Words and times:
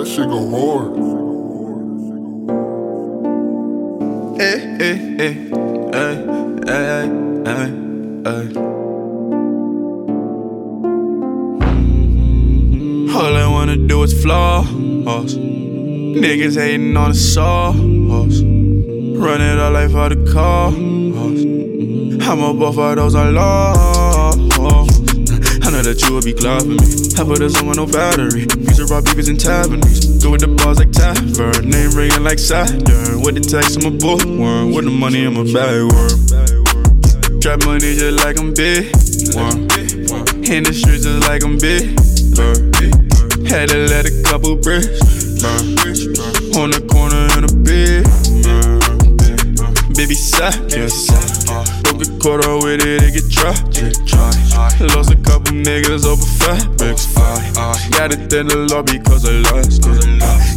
that 0.00 0.08
shit 0.08 0.28
go 0.28 0.40
hard. 0.54 0.96
Hey, 4.40 4.58
hey, 4.78 4.96
hey, 5.18 5.34
hey, 5.92 6.14
hey, 6.66 7.06
hey, 7.44 7.68
hey. 8.24 8.44
All 13.12 13.34
I 13.36 13.46
wanna 13.50 13.76
do 13.76 14.02
is 14.02 14.22
floss. 14.22 14.66
Niggas 16.22 16.56
hating 16.56 16.96
on 16.96 17.10
the 17.10 17.16
sauce. 17.16 17.76
Run 17.76 19.40
it 19.42 19.58
all 19.58 19.72
like 19.72 19.90
for 19.90 20.08
the 20.08 20.32
car. 20.32 20.68
I'm 22.28 22.42
above 22.42 22.78
all 22.78 22.94
those 22.94 23.14
I 23.14 23.28
lost. 23.28 23.99
That 25.80 25.96
you 26.06 26.12
would 26.14 26.24
be 26.28 26.36
for 26.36 26.60
me. 26.68 26.76
I 27.16 27.24
put 27.24 27.40
this 27.40 27.56
on 27.56 27.72
no 27.72 27.86
battery. 27.86 28.44
Used 28.44 28.76
to 28.76 28.86
rob 28.92 29.04
beavers 29.04 29.28
and 29.28 29.40
tavernies. 29.40 30.22
Go 30.22 30.30
with 30.30 30.42
the 30.42 30.46
bars 30.46 30.78
like 30.78 30.92
tavern. 30.92 31.66
Name 31.66 31.96
ringing 31.96 32.22
like 32.22 32.38
Saturn. 32.38 33.24
With 33.24 33.34
the 33.34 33.40
text, 33.40 33.80
I'm 33.80 33.88
a 33.88 33.96
bookworm. 33.96 34.76
With 34.76 34.84
the 34.84 34.92
money, 34.92 35.24
I'm 35.24 35.40
a 35.40 35.44
bagworm. 35.44 36.20
Trap 37.40 37.64
money 37.64 37.96
just 37.96 38.22
like 38.22 38.38
I'm 38.38 38.52
big. 38.52 38.92
Worm. 39.34 39.66
In 40.46 40.68
the 40.68 40.76
streets 40.76 41.08
just 41.08 41.26
like 41.26 41.42
I'm 41.42 41.56
big. 41.56 41.96
Had 43.48 43.72
to 43.72 43.88
let 43.88 44.04
a 44.04 44.12
couple 44.22 44.60
bricks 44.60 45.00
burn. 45.40 45.80
On 46.60 46.70
the 46.70 46.84
corner 46.92 47.24
in 47.34 47.48
a 47.48 47.52
big. 47.66 48.04
Baby 49.96 50.14
sack, 50.14 50.54
yes. 50.70 51.19
Quarter 52.20 52.56
with 52.56 52.84
it, 52.84 53.02
it 53.02 53.12
get 53.14 53.32
tragic. 53.32 53.96
Lost 54.94 55.10
a 55.10 55.16
couple 55.16 55.56
niggas 55.56 56.04
over 56.04 56.22
fat 56.22 56.68
bricks. 56.76 57.06
Got 57.96 58.12
it 58.12 58.32
in 58.32 58.46
the 58.46 58.68
lobby 58.70 58.98
cause 58.98 59.24
I 59.24 59.40
lost. 59.48 59.80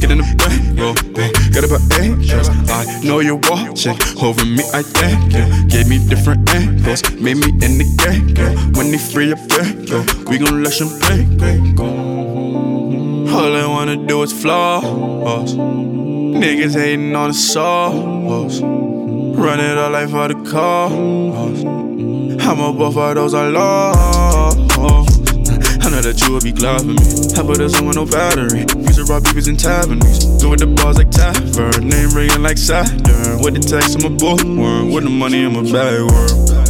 Get 0.01 0.11
in 0.11 0.17
the 0.17 0.27
bank, 0.35 0.77
yo. 0.77 0.93
Got 1.53 1.63
about 1.63 1.81
angels. 1.99 2.49
I 2.69 3.01
know 3.05 3.19
you're 3.21 3.39
watching 3.49 3.97
over 4.21 4.43
me, 4.43 4.63
I 4.73 4.81
thank 4.83 5.31
you. 5.31 5.45
Gave 5.69 5.87
me 5.87 6.05
different 6.05 6.49
angles, 6.53 7.01
made 7.13 7.37
me 7.37 7.47
in 7.63 7.77
the 7.79 7.87
game. 7.95 8.35
Yo. 8.35 8.53
When 8.77 8.91
they 8.91 8.97
free 8.97 9.31
up 9.31 9.39
bank, 9.47 9.87
yo, 9.87 10.03
we 10.29 10.39
gon' 10.39 10.63
let 10.63 10.73
champagne 10.73 11.75
go. 11.75 11.85
All 13.33 13.55
I 13.55 13.65
wanna 13.67 13.95
do 14.05 14.21
is 14.23 14.33
floss. 14.33 14.83
Niggas 15.53 16.73
hating 16.75 17.15
on 17.15 17.29
the 17.29 17.33
sauce. 17.33 18.59
Run 19.35 19.59
it 19.59 19.77
all 19.77 19.91
like 19.91 20.09
for 20.09 20.27
the 20.27 20.35
car. 20.49 20.89
I'm 20.89 22.59
above 22.59 22.97
all 22.97 23.13
those 23.13 23.33
I 23.33 23.47
lost. 23.49 24.57
I 25.83 25.89
know 25.89 26.01
that 26.01 26.21
you 26.25 26.33
would 26.33 26.43
be 26.43 26.51
glad 26.51 26.81
for 26.81 26.87
me. 26.87 26.95
I 27.37 27.43
put 27.45 27.57
this 27.57 27.75
on 27.79 27.87
with 27.87 27.95
no 27.95 28.05
battery. 28.05 28.65
Rob 29.09 29.23
beavers 29.25 29.47
and 29.47 29.59
tavernies. 29.59 30.41
Go 30.41 30.51
with 30.51 30.59
the 30.59 30.67
bars 30.67 30.97
like 30.97 31.11
tavern. 31.11 31.89
Name 31.89 32.11
ringing 32.11 32.41
like 32.41 32.57
Saturn. 32.57 33.41
With 33.41 33.55
the 33.55 33.59
text, 33.59 33.99
I'm 33.99 34.05
a 34.05 34.15
bookworm. 34.15 34.91
With 34.91 35.03
the 35.03 35.09
money, 35.09 35.43
I'm 35.43 35.55
a 35.55 35.63
bagworm. 35.63 36.63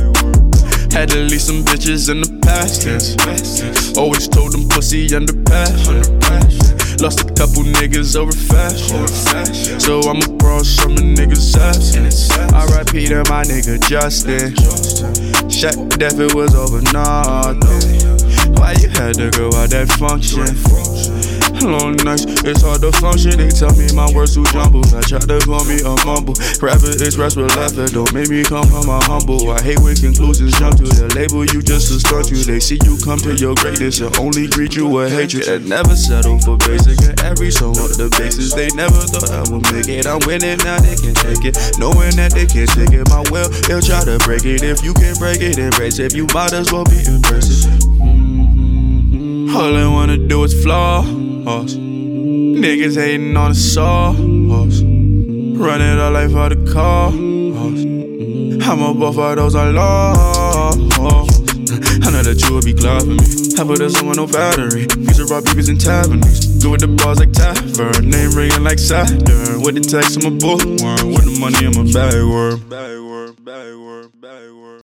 Had 0.92 1.10
to 1.10 1.20
leave 1.20 1.42
some 1.42 1.64
bitches 1.64 2.10
in 2.10 2.22
the 2.22 2.40
past 2.42 2.82
tense. 2.82 3.98
Always 3.98 4.28
told 4.28 4.54
them 4.54 4.68
pussy 4.70 5.14
under 5.16 5.34
passion. 5.44 6.63
Lost 7.04 7.20
a 7.20 7.34
couple 7.34 7.64
niggas 7.64 8.16
over 8.16 8.32
fashion. 8.32 9.06
So 9.78 10.00
I'ma 10.10 10.26
cross 10.40 10.70
some 10.70 10.94
of 10.94 11.00
niggas' 11.00 11.58
absence. 11.58 12.30
RIP 12.32 13.10
to 13.10 13.30
my 13.30 13.44
nigga 13.44 13.78
Justin. 13.90 14.54
Shaq 15.52 15.98
death 16.00 16.18
it 16.18 16.34
was 16.34 16.56
over 16.56 16.82
nothing. 16.94 18.56
Why 18.56 18.72
you 18.80 18.88
had 18.88 19.16
to 19.16 19.30
go 19.32 19.48
out 19.48 19.72
that 19.72 19.92
function? 20.00 20.93
Long 21.64 21.96
nights, 22.04 22.28
it's 22.44 22.62
hard 22.62 22.82
to 22.82 22.92
function. 22.92 23.40
They 23.40 23.48
tell 23.48 23.72
me 23.80 23.88
my 23.96 24.12
words 24.12 24.36
too 24.36 24.44
jumbled. 24.52 24.92
I 24.94 25.02
try 25.02 25.20
to 25.20 25.40
call 25.40 25.64
me 25.64 25.80
a 25.80 25.96
mumble. 26.04 26.36
Rapper 26.60 26.92
express 27.00 27.36
with 27.36 27.56
laughter, 27.56 27.88
don't 27.88 28.12
make 28.14 28.28
me 28.30 28.44
come 28.44 28.68
from 28.68 28.90
a 28.92 29.00
humble. 29.08 29.50
I 29.50 29.62
hate 29.62 29.80
when 29.80 29.96
conclusions 29.96 30.60
jump 30.60 30.78
to 30.78 30.84
the 30.84 31.08
label. 31.16 31.46
You 31.48 31.64
just 31.64 31.88
a 31.92 32.00
stunt 32.04 32.30
you. 32.32 32.44
They 32.44 32.60
see 32.60 32.80
you 32.84 33.00
come 33.00 33.20
to 33.24 33.34
your 33.40 33.56
greatness 33.56 34.02
and 34.02 34.12
only 34.20 34.48
greet 34.48 34.76
you 34.76 34.88
with 34.88 35.12
hatred 35.12 35.48
and 35.48 35.70
never 35.70 35.96
settle 35.96 36.40
for 36.40 36.58
basic. 36.58 37.00
And 37.08 37.16
every 37.24 37.52
song 37.52 37.80
on 37.80 37.96
the 37.96 38.12
basis, 38.20 38.54
they 38.54 38.68
never 38.76 39.00
thought 39.08 39.32
I 39.32 39.48
would 39.48 39.64
make 39.72 39.88
it. 39.88 40.06
I'm 40.06 40.20
winning 40.28 40.60
now, 40.68 40.80
they 40.84 41.00
can 41.00 41.16
take 41.16 41.48
it. 41.48 41.56
Knowing 41.80 42.16
that 42.20 42.36
they 42.36 42.46
can't 42.46 42.70
take 42.76 42.92
it, 42.92 43.08
my 43.08 43.24
will, 43.32 43.48
they'll 43.72 43.80
try 43.80 44.04
to 44.04 44.20
break 44.28 44.44
it. 44.44 44.64
If 44.64 44.84
you 44.84 44.94
can 44.94 45.16
break 45.16 45.40
it, 45.40 45.58
embrace 45.58 46.00
it. 46.00 46.14
You 46.14 46.28
might 46.36 46.52
as 46.52 46.72
well 46.72 46.84
be 46.84 47.00
embraced. 47.08 47.72
All 49.56 49.78
I 49.78 49.88
wanna 49.88 50.18
do 50.18 50.44
is 50.44 50.54
floss. 51.44 51.74
Niggas 51.74 52.96
hating 52.96 53.36
on 53.36 53.52
the 53.52 53.56
sauce. 53.56 54.18
Run 54.18 55.82
it 55.82 56.00
all 56.00 56.12
like 56.12 56.32
for 56.32 56.50
the 56.50 56.72
car. 56.72 57.10
I'm 57.10 58.82
above 58.82 59.20
all 59.20 59.36
those 59.36 59.56
I 59.56 59.70
lost. 59.70 60.80
I 62.06 62.12
know 62.12 62.24
that 62.24 62.42
you 62.48 62.56
would 62.56 62.66
be 62.66 62.74
glad 62.74 63.02
for 63.02 63.08
me. 63.08 63.26
I 63.60 63.64
put 63.64 63.80
this 63.80 64.02
on 64.02 64.16
no 64.16 64.26
battery. 64.26 64.88
To 64.88 65.26
rob 65.26 65.46
beavers 65.46 65.70
and 65.70 65.80
tavernies. 65.80 66.64
Go 66.64 66.72
with 66.72 66.82
the 66.82 66.88
bars 66.88 67.20
like 67.20 67.32
tavern. 67.34 68.10
Name 68.10 68.32
ringing 68.32 68.64
like 68.64 68.80
Saturn. 68.80 69.62
With 69.62 69.76
the 69.76 69.82
text, 69.82 70.18
I'm 70.18 70.26
a 70.26 70.36
bookworm. 70.36 71.14
With 71.14 71.26
the 71.26 71.38
money, 71.40 71.66
I'm 71.66 71.76
a. 71.76 71.84
Bagworm, 71.84 72.60
bagworm, 72.72 73.36
bagworm. 73.46 74.82